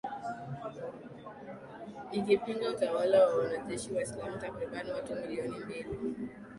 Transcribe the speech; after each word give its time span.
ikipinga 2.11 2.69
utawala 2.73 3.17
wa 3.27 3.35
wanajeshi 3.37 3.93
Waislamu 3.93 4.37
Takriban 4.39 4.89
watu 4.89 5.15
milioni 5.15 5.57
mbil 5.65 5.85